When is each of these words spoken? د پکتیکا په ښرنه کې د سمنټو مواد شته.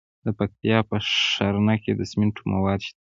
د 0.25 0.27
پکتیکا 0.39 0.79
په 0.89 0.97
ښرنه 1.31 1.75
کې 1.83 1.91
د 1.95 2.01
سمنټو 2.11 2.43
مواد 2.51 2.79
شته. 2.87 2.99